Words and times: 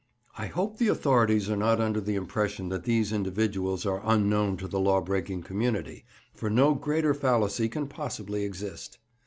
I 0.35 0.47
hope 0.47 0.79
the 0.79 0.87
authorities 0.87 1.47
are 1.47 1.55
not 1.55 1.79
under 1.79 2.01
the 2.01 2.15
impression 2.15 2.69
that 2.69 2.85
these 2.85 3.11
individuals 3.13 3.85
are 3.85 4.01
unknown 4.03 4.57
to 4.57 4.67
the 4.67 4.79
law 4.79 4.99
breaking 4.99 5.43
community, 5.43 6.05
for 6.33 6.49
no 6.49 6.73
greater 6.73 7.13
fallacy 7.13 7.69
can 7.69 7.85
possibly 7.85 8.43
exist. 8.43 8.97